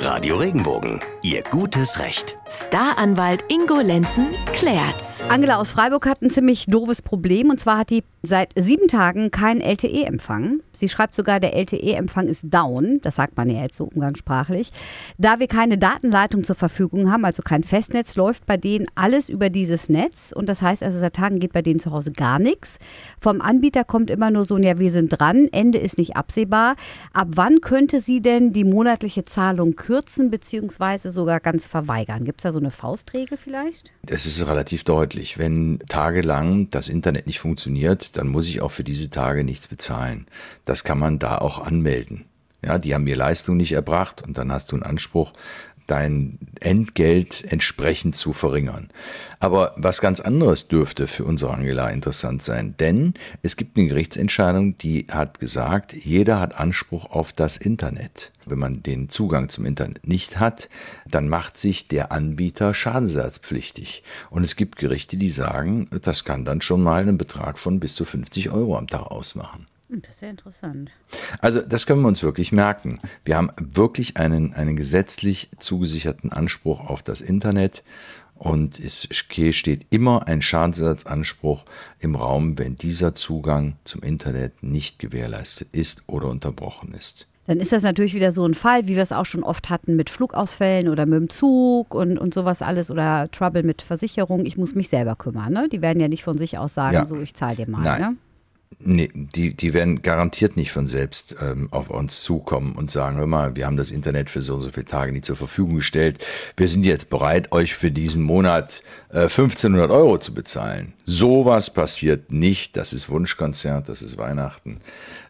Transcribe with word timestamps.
Radio 0.00 0.36
Regenbogen, 0.36 1.00
Ihr 1.22 1.42
gutes 1.50 1.98
Recht. 1.98 2.38
Staranwalt 2.48 3.44
Ingo 3.48 3.80
Lenzen 3.80 4.28
klärt's. 4.54 5.22
Angela 5.28 5.58
aus 5.58 5.72
Freiburg 5.72 6.06
hat 6.06 6.22
ein 6.22 6.30
ziemlich 6.30 6.66
doofes 6.66 7.02
Problem 7.02 7.50
und 7.50 7.58
zwar 7.58 7.78
hat 7.78 7.90
die 7.90 8.04
seit 8.22 8.52
sieben 8.56 8.88
Tagen 8.88 9.30
keinen 9.30 9.60
LTE-Empfang. 9.60 10.60
Sie 10.72 10.88
schreibt 10.88 11.14
sogar, 11.14 11.40
der 11.40 11.54
LTE-Empfang 11.54 12.28
ist 12.28 12.44
down. 12.44 13.00
Das 13.02 13.16
sagt 13.16 13.36
man 13.36 13.50
ja 13.50 13.62
jetzt 13.62 13.76
so 13.76 13.84
umgangssprachlich. 13.92 14.70
Da 15.18 15.40
wir 15.40 15.48
keine 15.48 15.76
Datenleitung 15.76 16.44
zur 16.44 16.54
Verfügung 16.54 17.10
haben, 17.10 17.24
also 17.24 17.42
kein 17.42 17.64
Festnetz, 17.64 18.16
läuft 18.16 18.46
bei 18.46 18.56
denen 18.56 18.86
alles 18.94 19.28
über 19.28 19.50
dieses 19.50 19.88
Netz. 19.88 20.32
Und 20.34 20.48
das 20.48 20.62
heißt 20.62 20.82
also, 20.82 20.98
seit 20.98 21.14
Tagen 21.14 21.40
geht 21.40 21.52
bei 21.52 21.62
denen 21.62 21.80
zu 21.80 21.90
Hause 21.90 22.12
gar 22.12 22.38
nichts. 22.38 22.78
Vom 23.20 23.40
Anbieter 23.40 23.84
kommt 23.84 24.08
immer 24.08 24.30
nur 24.30 24.44
so, 24.44 24.56
ja, 24.56 24.78
wir 24.78 24.92
sind 24.92 25.08
dran. 25.08 25.48
Ende 25.50 25.78
ist 25.78 25.98
nicht 25.98 26.16
absehbar. 26.16 26.76
Ab 27.12 27.28
wann 27.32 27.60
könnte 27.60 28.00
sie 28.00 28.20
denn 28.20 28.52
die 28.52 28.64
monatliche 28.64 29.24
Zahlung 29.24 29.74
kürzen 29.88 30.30
bzw. 30.30 31.08
sogar 31.08 31.40
ganz 31.40 31.66
verweigern? 31.66 32.26
Gibt 32.26 32.40
es 32.40 32.42
da 32.42 32.52
so 32.52 32.58
eine 32.58 32.70
Faustregel 32.70 33.38
vielleicht? 33.38 33.94
Es 34.06 34.26
ist 34.26 34.46
relativ 34.46 34.84
deutlich. 34.84 35.38
Wenn 35.38 35.78
tagelang 35.88 36.68
das 36.68 36.90
Internet 36.90 37.26
nicht 37.26 37.40
funktioniert, 37.40 38.18
dann 38.18 38.28
muss 38.28 38.48
ich 38.48 38.60
auch 38.60 38.70
für 38.70 38.84
diese 38.84 39.08
Tage 39.08 39.44
nichts 39.44 39.66
bezahlen. 39.66 40.26
Das 40.66 40.84
kann 40.84 40.98
man 40.98 41.18
da 41.18 41.38
auch 41.38 41.60
anmelden. 41.60 42.27
Ja, 42.62 42.78
die 42.78 42.94
haben 42.94 43.04
mir 43.04 43.16
Leistung 43.16 43.56
nicht 43.56 43.72
erbracht 43.72 44.22
und 44.22 44.36
dann 44.36 44.50
hast 44.50 44.72
du 44.72 44.76
einen 44.76 44.82
Anspruch, 44.82 45.32
dein 45.88 46.38
Entgelt 46.60 47.44
entsprechend 47.50 48.14
zu 48.14 48.32
verringern. 48.32 48.90
Aber 49.40 49.74
was 49.76 50.00
ganz 50.00 50.20
anderes 50.20 50.68
dürfte 50.68 51.06
für 51.06 51.24
unsere 51.24 51.54
Angela 51.54 51.88
interessant 51.88 52.42
sein, 52.42 52.74
denn 52.78 53.14
es 53.42 53.56
gibt 53.56 53.76
eine 53.76 53.88
Gerichtsentscheidung, 53.88 54.76
die 54.78 55.06
hat 55.10 55.38
gesagt, 55.38 55.94
jeder 55.94 56.40
hat 56.40 56.58
Anspruch 56.58 57.10
auf 57.10 57.32
das 57.32 57.56
Internet. 57.56 58.32
Wenn 58.44 58.58
man 58.58 58.82
den 58.82 59.08
Zugang 59.08 59.48
zum 59.48 59.64
Internet 59.64 60.06
nicht 60.06 60.38
hat, 60.38 60.68
dann 61.06 61.28
macht 61.28 61.56
sich 61.56 61.88
der 61.88 62.12
Anbieter 62.12 62.74
schadensersatzpflichtig. 62.74 64.02
Und 64.30 64.44
es 64.44 64.56
gibt 64.56 64.76
Gerichte, 64.76 65.16
die 65.16 65.30
sagen, 65.30 65.88
das 66.02 66.24
kann 66.24 66.44
dann 66.44 66.60
schon 66.60 66.82
mal 66.82 67.00
einen 67.02 67.18
Betrag 67.18 67.58
von 67.58 67.80
bis 67.80 67.94
zu 67.94 68.04
50 68.04 68.50
Euro 68.50 68.76
am 68.76 68.88
Tag 68.88 69.02
ausmachen. 69.06 69.66
Hm, 69.88 70.02
das 70.02 70.16
ist 70.16 70.22
ja 70.22 70.28
interessant. 70.28 70.90
Also 71.40 71.60
das 71.60 71.86
können 71.86 72.02
wir 72.02 72.08
uns 72.08 72.22
wirklich 72.22 72.52
merken. 72.52 72.98
Wir 73.24 73.36
haben 73.36 73.50
wirklich 73.58 74.16
einen, 74.16 74.52
einen 74.54 74.76
gesetzlich 74.76 75.50
zugesicherten 75.58 76.32
Anspruch 76.32 76.80
auf 76.80 77.02
das 77.02 77.20
Internet. 77.20 77.82
Und 78.34 78.78
es 78.78 79.08
steht 79.10 79.86
immer 79.90 80.28
ein 80.28 80.42
Schadensersatzanspruch 80.42 81.64
im 81.98 82.14
Raum, 82.14 82.56
wenn 82.56 82.76
dieser 82.76 83.12
Zugang 83.14 83.76
zum 83.82 84.02
Internet 84.02 84.62
nicht 84.62 85.00
gewährleistet 85.00 85.68
ist 85.72 86.04
oder 86.06 86.28
unterbrochen 86.28 86.94
ist. 86.94 87.26
Dann 87.48 87.58
ist 87.58 87.72
das 87.72 87.82
natürlich 87.82 88.14
wieder 88.14 88.30
so 88.30 88.46
ein 88.46 88.54
Fall, 88.54 88.86
wie 88.86 88.94
wir 88.94 89.02
es 89.02 89.10
auch 89.10 89.24
schon 89.24 89.42
oft 89.42 89.70
hatten 89.70 89.96
mit 89.96 90.10
Flugausfällen 90.10 90.88
oder 90.88 91.06
mit 91.06 91.18
dem 91.18 91.30
Zug 91.30 91.94
und, 91.94 92.18
und 92.18 92.34
sowas 92.34 92.60
alles 92.62 92.90
oder 92.90 93.28
Trouble 93.32 93.62
mit 93.62 93.80
Versicherung. 93.82 94.44
Ich 94.44 94.58
muss 94.58 94.74
mich 94.74 94.88
selber 94.90 95.16
kümmern. 95.16 95.54
Ne? 95.54 95.68
Die 95.72 95.80
werden 95.80 95.98
ja 95.98 96.08
nicht 96.08 96.22
von 96.22 96.36
sich 96.36 96.58
aus 96.58 96.74
sagen, 96.74 96.94
Ja. 96.94 97.06
so 97.06 97.18
ich 97.18 97.34
zahle 97.34 97.56
dir 97.56 97.68
mal. 97.68 97.82
Nein. 97.82 98.00
Ne? 98.00 98.16
Nee, 98.80 99.10
die, 99.12 99.54
die 99.54 99.74
werden 99.74 100.02
garantiert 100.02 100.56
nicht 100.56 100.70
von 100.70 100.86
selbst 100.86 101.34
ähm, 101.42 101.66
auf 101.72 101.90
uns 101.90 102.22
zukommen 102.22 102.76
und 102.76 102.92
sagen, 102.92 103.16
hör 103.16 103.26
mal, 103.26 103.56
wir 103.56 103.66
haben 103.66 103.76
das 103.76 103.90
Internet 103.90 104.30
für 104.30 104.40
so 104.40 104.54
und 104.54 104.60
so 104.60 104.70
viele 104.70 104.86
Tage 104.86 105.10
nicht 105.10 105.24
zur 105.24 105.34
Verfügung 105.34 105.76
gestellt. 105.76 106.24
Wir 106.56 106.68
sind 106.68 106.84
jetzt 106.84 107.10
bereit, 107.10 107.50
euch 107.50 107.74
für 107.74 107.90
diesen 107.90 108.22
Monat 108.22 108.82
äh, 109.10 109.22
1500 109.22 109.90
Euro 109.90 110.18
zu 110.18 110.32
bezahlen. 110.32 110.92
Sowas 111.02 111.72
passiert 111.72 112.30
nicht. 112.30 112.76
Das 112.76 112.92
ist 112.92 113.08
Wunschkonzert, 113.08 113.88
das 113.88 114.00
ist 114.00 114.16
Weihnachten. 114.16 114.76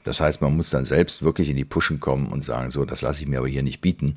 Das 0.09 0.21
heißt, 0.21 0.41
man 0.41 0.57
muss 0.57 0.71
dann 0.71 0.87
selbst 0.87 1.23
wirklich 1.23 1.51
in 1.51 1.57
die 1.57 1.67
Puschen 1.67 2.01
kommen 2.01 2.29
und 2.29 2.43
sagen, 2.43 2.71
so, 2.71 2.87
das 2.87 3.03
lasse 3.03 3.23
ich 3.23 3.29
mir 3.29 3.39
aber 3.39 3.49
hier 3.49 3.63
nicht 3.63 3.83
bieten 3.83 4.15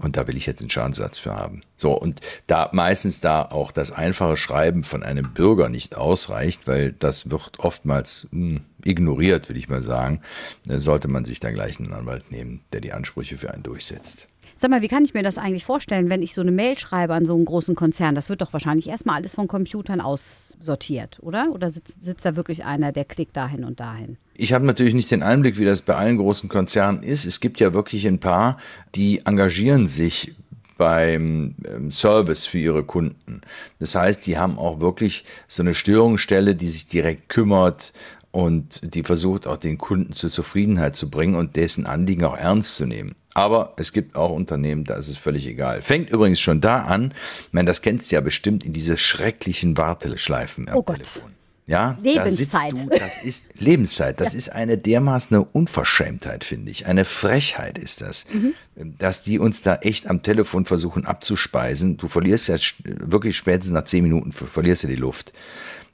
und 0.00 0.16
da 0.16 0.26
will 0.26 0.38
ich 0.38 0.46
jetzt 0.46 0.60
einen 0.60 0.70
Schadenssatz 0.70 1.18
für 1.18 1.34
haben. 1.34 1.60
So, 1.76 1.92
und 1.92 2.20
da 2.46 2.70
meistens 2.72 3.20
da 3.20 3.42
auch 3.42 3.70
das 3.70 3.92
einfache 3.92 4.38
Schreiben 4.38 4.84
von 4.84 5.02
einem 5.02 5.32
Bürger 5.32 5.68
nicht 5.68 5.96
ausreicht, 5.96 6.66
weil 6.66 6.92
das 6.92 7.30
wird 7.30 7.58
oftmals 7.58 8.26
hm, 8.30 8.62
ignoriert, 8.84 9.48
will 9.48 9.56
ich 9.56 9.68
mal 9.68 9.82
sagen, 9.82 10.20
äh, 10.68 10.78
sollte 10.78 11.08
man 11.08 11.24
sich 11.24 11.40
dann 11.40 11.54
gleich 11.54 11.78
einen 11.78 11.92
Anwalt 11.92 12.30
nehmen, 12.30 12.60
der 12.72 12.80
die 12.80 12.92
Ansprüche 12.92 13.36
für 13.36 13.52
einen 13.52 13.62
durchsetzt. 13.62 14.28
Sag 14.56 14.70
mal, 14.70 14.82
wie 14.82 14.88
kann 14.88 15.04
ich 15.04 15.14
mir 15.14 15.22
das 15.22 15.36
eigentlich 15.36 15.64
vorstellen, 15.64 16.08
wenn 16.08 16.22
ich 16.22 16.32
so 16.32 16.40
eine 16.40 16.52
Mail 16.52 16.78
schreibe 16.78 17.14
an 17.14 17.26
so 17.26 17.34
einen 17.34 17.44
großen 17.44 17.74
Konzern? 17.74 18.14
Das 18.14 18.28
wird 18.28 18.40
doch 18.40 18.52
wahrscheinlich 18.52 18.88
erstmal 18.88 19.16
alles 19.16 19.34
von 19.34 19.48
Computern 19.48 20.00
aussortiert, 20.00 21.18
oder? 21.22 21.50
Oder 21.52 21.70
sitzt, 21.70 22.02
sitzt 22.02 22.24
da 22.24 22.36
wirklich 22.36 22.64
einer, 22.64 22.92
der 22.92 23.04
klickt 23.04 23.36
dahin 23.36 23.64
und 23.64 23.80
dahin? 23.80 24.16
Ich 24.36 24.52
habe 24.52 24.64
natürlich 24.64 24.94
nicht 24.94 25.10
den 25.10 25.22
Einblick, 25.22 25.58
wie 25.58 25.64
das 25.64 25.82
bei 25.82 25.96
allen 25.96 26.18
großen 26.18 26.48
Konzernen 26.48 27.02
ist. 27.02 27.24
Es 27.24 27.40
gibt 27.40 27.58
ja 27.58 27.74
wirklich 27.74 28.06
ein 28.06 28.20
paar, 28.20 28.56
die 28.94 29.22
engagieren 29.26 29.86
sich 29.88 30.34
beim 30.76 31.54
ähm, 31.68 31.90
Service 31.90 32.46
für 32.46 32.58
ihre 32.58 32.84
Kunden. 32.84 33.42
Das 33.78 33.94
heißt, 33.94 34.26
die 34.26 34.38
haben 34.38 34.58
auch 34.58 34.80
wirklich 34.80 35.24
so 35.46 35.62
eine 35.62 35.74
Störungsstelle, 35.74 36.54
die 36.54 36.68
sich 36.68 36.86
direkt 36.86 37.28
kümmert 37.28 37.92
und 38.34 38.94
die 38.94 39.04
versucht 39.04 39.46
auch 39.46 39.58
den 39.58 39.78
Kunden 39.78 40.12
zur 40.12 40.28
Zufriedenheit 40.30 40.96
zu 40.96 41.08
bringen 41.08 41.36
und 41.36 41.54
dessen 41.54 41.86
Anliegen 41.86 42.24
auch 42.24 42.36
ernst 42.36 42.74
zu 42.76 42.84
nehmen. 42.84 43.14
Aber 43.32 43.74
es 43.76 43.92
gibt 43.92 44.16
auch 44.16 44.30
Unternehmen, 44.30 44.82
da 44.84 44.94
ist 44.96 45.06
es 45.08 45.16
völlig 45.16 45.46
egal. 45.46 45.82
Fängt 45.82 46.10
übrigens 46.10 46.40
schon 46.40 46.60
da 46.60 46.82
an, 46.82 47.14
ich 47.46 47.52
meine, 47.52 47.66
das 47.68 47.80
kennst 47.80 48.10
du 48.10 48.16
ja 48.16 48.20
bestimmt 48.20 48.64
in 48.64 48.72
diese 48.72 48.96
schrecklichen 48.96 49.76
Warteschleifen 49.76 50.68
am 50.68 50.76
Oh 50.78 50.82
Gott. 50.82 50.96
Telefon. 50.96 51.30
Ja, 51.66 51.96
Lebenszeit. 52.02 52.72
Da 52.72 52.76
sitzt 52.76 52.92
du, 52.92 52.98
das 52.98 53.12
ist 53.24 53.44
Lebenszeit. 53.58 54.20
Das 54.20 54.34
ist 54.34 54.50
eine 54.52 54.76
dermaßen 54.76 55.34
eine 55.34 55.44
Unverschämtheit, 55.46 56.44
finde 56.44 56.70
ich. 56.70 56.86
Eine 56.86 57.04
Frechheit 57.06 57.78
ist 57.78 58.02
das, 58.02 58.26
dass 58.74 59.22
die 59.22 59.38
uns 59.38 59.62
da 59.62 59.76
echt 59.76 60.10
am 60.10 60.22
Telefon 60.22 60.66
versuchen 60.66 61.06
abzuspeisen. 61.06 61.96
Du 61.96 62.06
verlierst 62.08 62.48
ja 62.48 62.56
wirklich 62.84 63.36
spätestens 63.36 63.72
nach 63.72 63.84
zehn 63.84 64.02
Minuten 64.02 64.32
ver- 64.32 64.46
verlierst 64.46 64.82
du 64.82 64.88
die 64.88 64.96
Luft. 64.96 65.32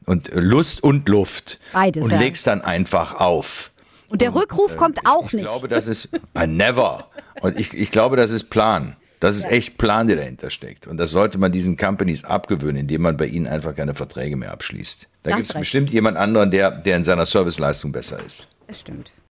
Und 0.07 0.31
äh, 0.33 0.41
Lust 0.41 0.83
und 0.83 1.09
Luft. 1.09 1.61
Beides, 1.73 2.03
Und 2.03 2.11
ja. 2.11 2.19
legst 2.19 2.47
dann 2.47 2.63
einfach 2.63 3.15
auf. 3.15 3.73
Und 4.09 4.23
der 4.23 4.35
Rückruf 4.35 4.77
kommt 4.77 4.99
auch 5.07 5.27
Ich 5.29 5.35
nicht. 5.35 5.45
glaube, 5.45 5.69
das 5.69 5.87
ist 5.87 6.09
a 6.35 6.47
never. 6.47 7.09
Und 7.43 7.59
ich, 7.59 7.73
ich 7.75 7.91
glaube, 7.91 8.17
das 8.17 8.33
ist 8.33 8.51
Plan. 8.51 8.97
Das 9.21 9.37
ist 9.37 9.45
echt 9.51 9.77
Plan, 9.77 10.07
der 10.09 10.17
dahinter 10.17 10.49
steckt. 10.49 10.87
Und 10.87 10.97
das 10.97 11.11
sollte 11.11 11.37
man 11.37 11.53
diesen 11.53 11.77
Companies 11.77 12.25
abgewöhnen, 12.25 12.79
indem 12.79 13.03
man 13.03 13.17
bei 13.19 13.27
ihnen 13.27 13.47
einfach 13.47 13.75
keine 13.77 13.95
Verträge 13.95 14.35
mehr 14.35 14.51
abschließt. 14.51 15.09
Da 15.25 15.33
gibt 15.37 15.45
es 15.45 15.53
bestimmt 15.53 15.91
jemand 15.91 16.17
anderen, 16.17 16.51
der, 16.51 16.71
der 16.71 16.97
in 16.97 17.05
seiner 17.05 17.27
Serviceleistung 17.27 17.93
besser 17.93 18.19
ist. 18.25 18.49
das 18.67 18.81
stimmt. 18.81 19.11